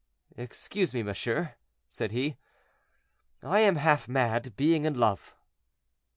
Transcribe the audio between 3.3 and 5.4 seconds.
"I am half mad, being in love."